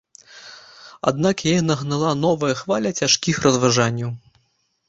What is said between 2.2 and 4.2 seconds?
новая хваля цяжкіх разважанняў.